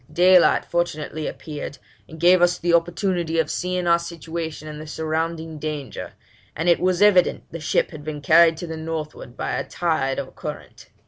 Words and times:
Daylight 0.11 0.65
fortunately 0.65 1.27
appeared, 1.27 1.77
and 2.09 2.19
gave 2.19 2.41
us 2.41 2.57
the 2.57 2.73
opportunity 2.73 3.37
of 3.37 3.51
seeing 3.51 3.85
our 3.85 3.99
situation 3.99 4.67
and 4.67 4.81
the 4.81 4.87
surrounding 4.87 5.59
danger, 5.59 6.13
and 6.55 6.67
it 6.67 6.79
was 6.79 7.03
evident 7.03 7.43
the 7.51 7.59
ship 7.59 7.91
had 7.91 8.03
been 8.03 8.19
carried 8.19 8.57
to 8.57 8.65
the 8.65 8.77
northward 8.77 9.37
by 9.37 9.51
a 9.51 9.63
tide 9.63 10.19
or 10.19 10.31
current. 10.31 10.87